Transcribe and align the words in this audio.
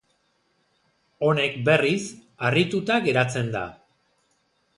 Honek 1.27 1.59
berriz, 1.67 2.01
harrituta 2.49 2.99
geratzen 3.09 3.53
da. 3.59 3.63